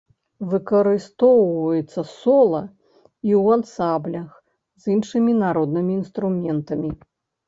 Выкарыстоўваецца 0.51 2.01
сола 2.21 2.61
і 3.29 3.31
ў 3.41 3.45
ансамблях 3.57 4.29
з 4.87 4.95
іншымі 4.95 5.31
народнымі 5.43 5.93
інструментамі. 6.01 6.91